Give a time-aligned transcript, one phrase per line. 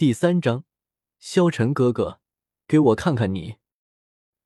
[0.00, 0.64] 第三章，
[1.18, 2.20] 萧晨哥哥，
[2.66, 3.56] 给我看看你。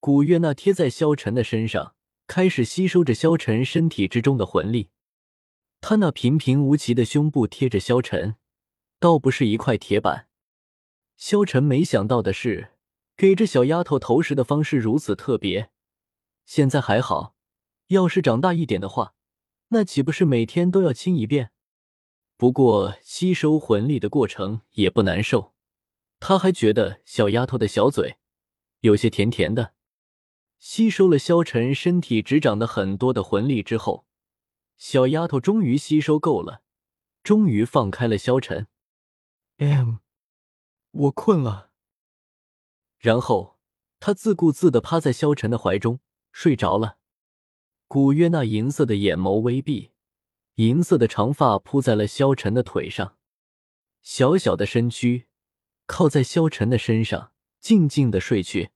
[0.00, 1.94] 古月娜贴在萧晨的身上，
[2.26, 4.90] 开始吸收着萧晨身体之中的魂力。
[5.80, 8.34] 他那平平无奇的胸部贴着萧晨，
[8.98, 10.26] 倒不是一块铁板。
[11.16, 12.72] 萧晨没想到的是，
[13.16, 15.70] 给这小丫头投食的方式如此特别。
[16.44, 17.36] 现在还好，
[17.86, 19.14] 要是长大一点的话，
[19.68, 21.52] 那岂不是每天都要亲一遍？
[22.36, 25.54] 不过吸收魂力的过程也不难受，
[26.18, 28.16] 他还觉得小丫头的小嘴
[28.80, 29.74] 有些甜甜的。
[30.58, 34.06] 吸收了萧晨身体只长的很多的魂力之后，
[34.76, 36.62] 小丫头终于吸收够了，
[37.22, 38.66] 终于放开了萧晨。
[39.58, 39.96] M，
[40.90, 41.70] 我困了。
[42.98, 43.58] 然后
[44.00, 46.00] 他自顾自的趴在萧晨的怀中
[46.32, 46.98] 睡着了。
[47.86, 49.93] 古月那银色的眼眸微闭。
[50.56, 53.16] 银色的长发铺在了萧晨的腿上，
[54.02, 55.26] 小小的身躯
[55.86, 58.70] 靠在萧晨的身上，静静的睡去。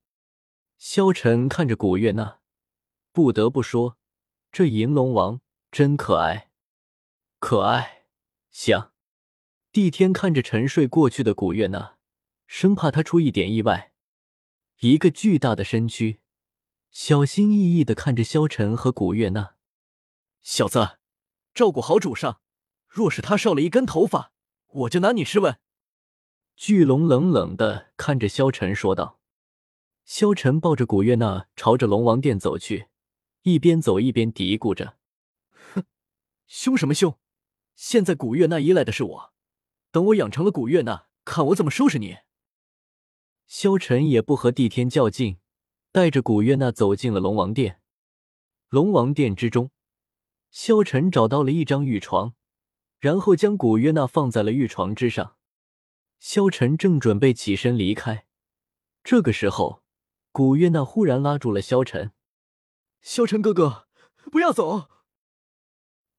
[0.77, 2.41] 萧晨看着古月娜，
[3.13, 3.97] 不得不说，
[4.51, 6.51] 这银龙王真可爱，
[7.39, 8.07] 可爱。
[8.51, 8.93] 想，
[9.71, 11.99] 帝天看着沉睡过去的古月娜，
[12.49, 13.93] 生怕她出一点意外。
[14.81, 16.21] 一个巨大的身躯，
[16.91, 19.55] 小心翼翼的看着萧晨和古月娜，
[20.43, 20.98] 小子。
[21.59, 22.41] 照顾好主上，
[22.87, 24.31] 若是他少了一根头发，
[24.69, 25.59] 我就拿你试问。
[26.55, 29.19] 巨龙冷冷的看着萧晨说道。
[30.05, 32.87] 萧晨抱着古月娜朝着龙王殿走去，
[33.43, 34.99] 一边走一边嘀咕着
[35.75, 35.83] ：“哼，
[36.47, 37.19] 凶什么凶？
[37.75, 39.33] 现在古月娜依赖的是我，
[39.91, 42.19] 等我养成了古月娜，看我怎么收拾你。”
[43.49, 45.39] 萧晨也不和帝天较劲，
[45.91, 47.81] 带着古月娜走进了龙王殿。
[48.69, 49.73] 龙王殿之中。
[50.51, 52.35] 萧晨找到了一张玉床，
[52.99, 55.37] 然后将古月娜放在了玉床之上。
[56.19, 58.27] 萧晨正准备起身离开，
[59.05, 59.85] 这个时候，
[60.33, 62.13] 古月娜忽然拉住了萧晨
[63.01, 63.87] ：“萧晨哥哥，
[64.33, 64.89] 不要走！”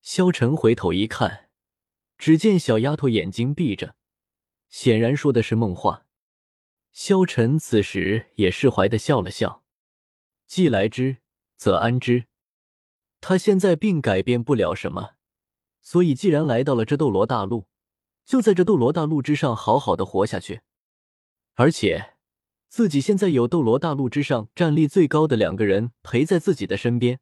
[0.01, 1.49] 萧晨回头一看，
[2.17, 3.95] 只见小丫头眼睛闭着，
[4.69, 6.05] 显然说的是梦话。
[6.93, 9.63] 萧晨此时也释怀的笑了笑
[10.47, 11.17] ：“既来之，
[11.57, 12.27] 则安之。”
[13.21, 15.11] 他现在并改变不了什么，
[15.81, 17.67] 所以既然来到了这斗罗大陆，
[18.25, 20.61] 就在这斗罗大陆之上好好的活下去。
[21.55, 22.15] 而且，
[22.69, 27.19] 自己现在有斗罗大陆之上战力最高的两个人陪在自己的身边，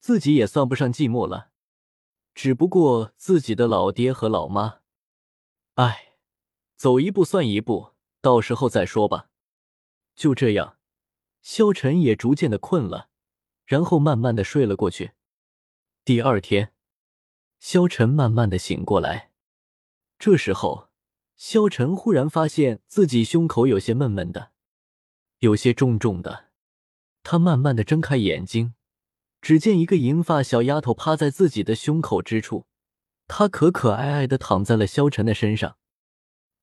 [0.00, 1.50] 自己也算不上寂寞了。
[2.34, 4.80] 只不过自己的老爹和老妈，
[5.74, 6.14] 哎，
[6.76, 9.28] 走一步算一步，到时候再说吧。
[10.16, 10.78] 就这样，
[11.42, 13.10] 萧晨也逐渐的困了，
[13.64, 15.12] 然后慢慢的睡了过去。
[16.08, 16.72] 第二天，
[17.58, 19.30] 萧晨慢慢的醒过来。
[20.18, 20.88] 这时候，
[21.36, 24.52] 萧晨忽然发现自己胸口有些闷闷的，
[25.40, 26.46] 有些重重的。
[27.22, 28.72] 他慢慢的睁开眼睛，
[29.42, 32.64] 只见一个银发小丫头趴在自己的胸口之处，
[33.26, 35.76] 她可可爱爱的躺在了萧晨的身上。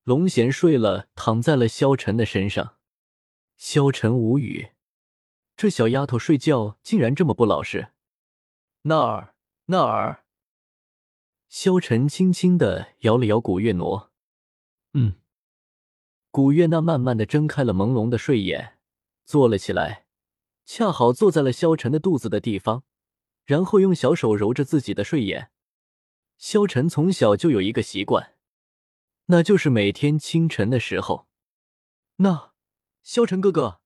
[0.06, 2.78] 龙贤睡了，躺在了萧晨的身上。
[3.58, 4.72] 萧晨无语，
[5.56, 7.90] 这小丫头睡觉竟然这么不老实。
[8.82, 9.35] 那儿。
[9.68, 10.24] 那儿，
[11.50, 14.12] 萧晨轻轻的摇了摇古月挪，
[14.94, 15.16] 嗯，
[16.30, 18.78] 古月娜慢慢的睁开了朦胧的睡眼，
[19.26, 20.06] 坐了起来，
[20.66, 22.84] 恰好坐在了萧晨的肚子的地方，
[23.44, 25.50] 然后用小手揉着自己的睡眼。
[26.38, 28.36] 萧晨从小就有一个习惯，
[29.26, 31.28] 那就是每天清晨的时候，
[32.18, 32.54] 那
[33.02, 33.82] 萧晨哥哥，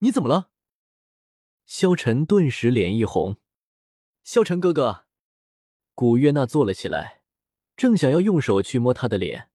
[0.00, 0.50] 你怎么了？
[1.64, 3.38] 萧晨顿时脸一红，
[4.22, 5.01] 萧晨哥哥。
[5.94, 7.20] 古月娜坐了起来，
[7.76, 9.50] 正想要用手去摸他的脸，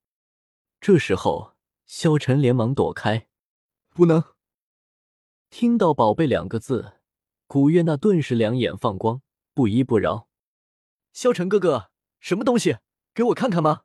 [0.80, 1.56] 这时候
[1.86, 3.28] 萧晨连忙躲开，
[3.90, 4.24] 不能。
[5.50, 7.00] 听到“宝贝”两个字，
[7.48, 9.22] 古月娜顿时两眼放光，
[9.56, 10.28] 不依不饶
[11.12, 11.90] ：“萧晨哥哥，
[12.20, 12.78] 什么东西？
[13.16, 13.82] 给我看看吗？”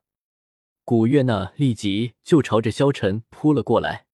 [0.85, 4.05] 古月娜立即就朝着萧晨扑了过来，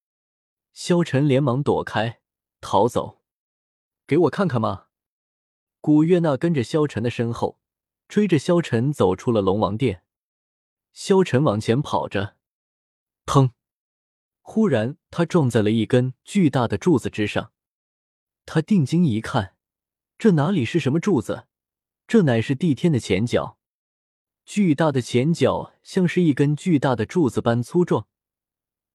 [0.71, 2.21] 萧晨连忙躲开，
[2.61, 3.19] 逃走
[4.07, 4.85] ：“给我看看吗？”
[5.81, 7.59] 古月娜跟着萧晨的身后。
[8.09, 10.01] 追着萧晨走出了龙王殿，
[10.91, 12.35] 萧晨往前跑着，
[13.23, 13.51] 砰！
[14.41, 17.53] 忽然，他撞在了一根巨大的柱子之上。
[18.47, 19.55] 他定睛一看，
[20.17, 21.45] 这哪里是什么柱子？
[22.07, 23.59] 这乃是帝天的前脚。
[24.43, 28.07] 巨大的前脚像是一根巨大的柱子般粗壮。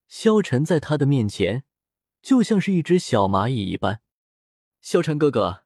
[0.09, 1.63] 萧晨在他的面前，
[2.21, 4.01] 就像是一只小蚂蚁一般。
[4.81, 5.63] 萧晨哥哥，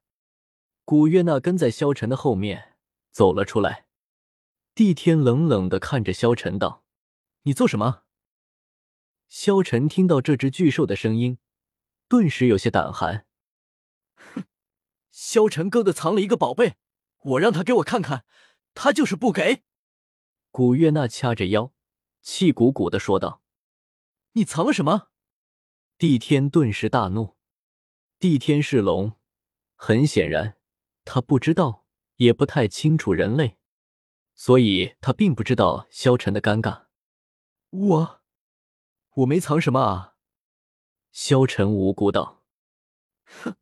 [0.85, 2.68] 古月娜跟在萧晨的后面。
[3.11, 3.87] 走了出来，
[4.75, 6.85] 帝天冷冷的看着萧晨道
[7.43, 8.05] ：“你做什么？”
[9.29, 11.39] 萧晨听到这只巨兽的声音，
[12.09, 13.27] 顿时有些胆寒。
[14.15, 14.45] 哼，
[15.11, 16.77] 萧晨哥哥藏了一个宝贝，
[17.19, 18.25] 我让他给我看看，
[18.73, 19.65] 他就是不给。
[20.51, 21.75] 古月娜掐着腰，
[22.23, 23.43] 气鼓鼓的说道
[24.33, 25.09] ：“你藏了什么？”
[25.99, 27.37] 帝天顿时大怒。
[28.19, 29.13] 帝天是龙，
[29.75, 30.57] 很显然，
[31.05, 31.87] 他不知道，
[32.19, 33.57] 也不太清楚人类，
[34.35, 36.85] 所以他并不知道萧晨的尴尬。
[37.71, 38.19] 我。
[39.15, 40.15] 我没藏什么啊，
[41.11, 42.45] 萧晨无辜道
[43.43, 43.57] ：“哼，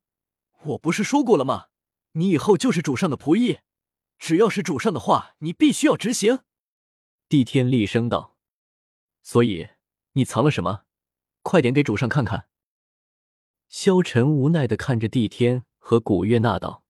[0.64, 1.68] 我不是说过了吗？
[2.12, 3.60] 你以后就是主上的仆役，
[4.18, 6.40] 只要是主上的话，你必须要执行。”
[7.30, 8.36] 帝天厉声道
[9.22, 9.68] ：“所以
[10.12, 10.82] 你藏了什么？
[11.40, 12.50] 快点给主上看看。”
[13.68, 16.84] 萧晨无奈的看着帝天和古月娜道：“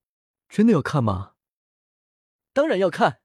[0.51, 1.35] 真的要看吗
[2.57, 3.21] ？”“当然要看。”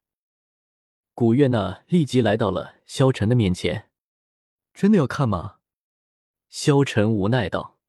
[1.16, 3.90] 古月娜立即来到了萧晨的面前。
[4.74, 5.60] 真的要看吗？
[6.50, 7.80] 萧晨无奈道。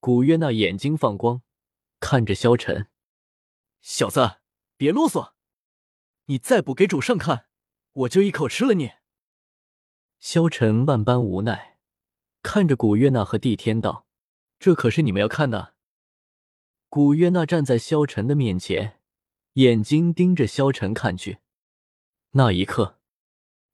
[0.00, 1.42] 古月娜眼睛放光，
[2.00, 2.88] 看着萧晨
[3.80, 4.38] ：“小子，
[4.76, 5.34] 别啰嗦！
[6.24, 7.46] 你再不给主上看，
[7.92, 8.94] 我就一口吃了你！”
[10.18, 11.78] 萧晨万般无奈，
[12.42, 14.08] 看着古月娜和帝天道
[14.58, 15.76] ：“这可是你们要看的。”
[16.90, 19.00] 古月娜站在萧晨的面前，
[19.56, 21.38] 眼睛盯着萧晨看去。
[22.32, 22.98] 那一刻。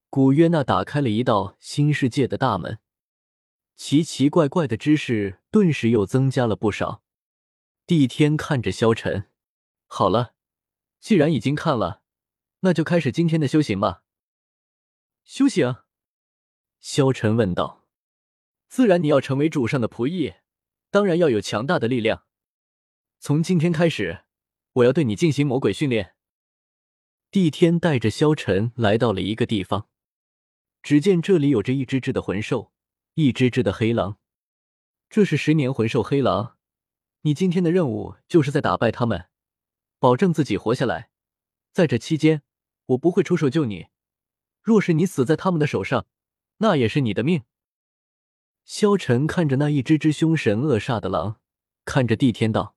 [0.08, 2.78] 古约娜打开了一道新世界的大门，
[3.74, 7.02] 奇奇怪怪的知识顿时又增加了不少。
[7.86, 9.28] 帝天看着萧晨，
[9.86, 10.34] 好了，
[11.00, 12.02] 既然已经看了，
[12.60, 14.04] 那就开始今天的修行吧。
[15.24, 15.78] 修行？
[16.78, 17.86] 萧晨问道。
[18.68, 20.34] 自然，你要成为主上的仆役，
[20.90, 22.24] 当然要有强大的力量。
[23.18, 24.24] 从今天开始，
[24.74, 26.14] 我要对你进行魔鬼训练。
[27.30, 29.88] 帝天带着萧晨来到了一个地方。
[30.82, 32.72] 只见这里有着一只只的魂兽，
[33.14, 34.18] 一只只的黑狼。
[35.08, 36.56] 这是十年魂兽黑狼。
[37.22, 39.28] 你今天的任务就是在打败他们，
[39.98, 41.10] 保证自己活下来。
[41.72, 42.42] 在这期间，
[42.86, 43.86] 我不会出手救你。
[44.60, 46.06] 若是你死在他们的手上，
[46.58, 47.44] 那也是你的命。
[48.64, 51.40] 萧晨看着那一只只凶神恶煞的狼，
[51.84, 52.76] 看着帝天道：“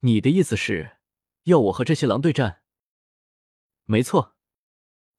[0.00, 0.98] 你的意思是，
[1.44, 2.62] 要我和这些狼对战？”
[3.84, 4.36] 没错，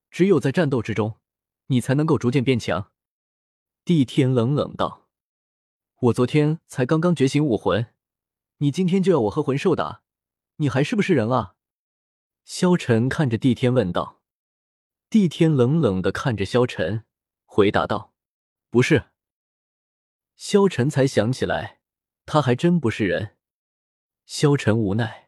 [0.10, 1.20] 只有在战斗之中。
[1.68, 2.92] 你才能够逐渐变强。”
[3.86, 5.08] 帝天冷冷道
[6.02, 7.94] ，“我昨天才刚刚觉醒武魂，
[8.58, 10.04] 你今天就要我和魂兽打，
[10.58, 11.56] 你还是不是人啊？”
[12.46, 14.22] 萧晨看着帝天问道。
[15.10, 17.06] 帝天冷冷的看着萧晨，
[17.46, 18.14] 回答道
[18.69, 19.12] ：“不是。”
[20.36, 21.80] 萧晨才想起来，
[22.26, 23.38] 他还真不是人。
[24.26, 25.23] 萧晨无奈，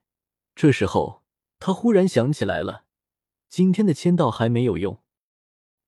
[0.56, 1.22] 这时候
[1.60, 2.86] 他忽然想起来了，
[3.50, 5.02] 今天的签到还没有用。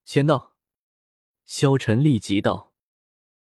[0.03, 0.53] 签到，
[1.45, 2.66] 萧晨立即道。